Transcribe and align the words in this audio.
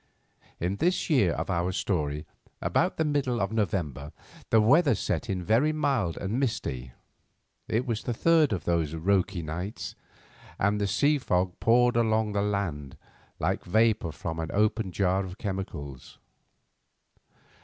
In 0.59 0.77
this 0.77 1.11
year 1.11 1.33
of 1.33 1.51
our 1.51 1.71
story, 1.71 2.25
about 2.59 2.97
the 2.97 3.05
middle 3.05 3.39
of 3.39 3.51
November, 3.51 4.11
the 4.49 4.59
weather 4.59 4.95
set 4.95 5.29
in 5.29 5.43
very 5.43 5.71
mild 5.71 6.17
and 6.17 6.39
misty. 6.39 6.93
It 7.67 7.85
was 7.85 8.01
the 8.01 8.13
third 8.15 8.51
of 8.51 8.65
these 8.65 8.95
"roky" 8.95 9.43
nights, 9.43 9.93
and 10.57 10.81
the 10.81 10.87
sea 10.87 11.19
fog 11.19 11.53
poured 11.59 11.95
along 11.95 12.31
the 12.31 12.41
land 12.41 12.97
like 13.37 13.63
vapour 13.63 14.11
from 14.11 14.39
an 14.39 14.49
opened 14.51 14.95
jar 14.95 15.23
of 15.23 15.37
chemicals. 15.37 16.17